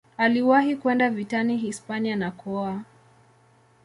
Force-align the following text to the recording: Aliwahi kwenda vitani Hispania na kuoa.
Aliwahi 0.17 0.75
kwenda 0.75 1.09
vitani 1.09 1.57
Hispania 1.57 2.15
na 2.15 2.31
kuoa. 2.31 2.81